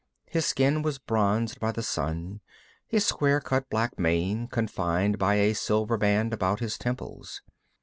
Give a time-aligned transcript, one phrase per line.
[0.25, 2.41] His skin was bronzed by the sun,
[2.87, 7.43] his square cut black mane confined by a silver band about his temples.